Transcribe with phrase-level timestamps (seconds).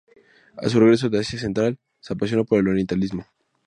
[0.57, 3.23] A su regreso de Asia Central, se apasionó por el orientalismo.